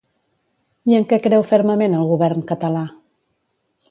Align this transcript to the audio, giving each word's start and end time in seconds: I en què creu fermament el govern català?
I 0.91 0.95
en 0.99 1.05
què 1.11 1.19
creu 1.27 1.43
fermament 1.51 1.97
el 1.99 2.09
govern 2.13 2.43
català? 2.55 2.83